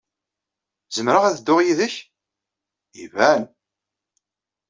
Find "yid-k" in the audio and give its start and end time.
1.63-1.95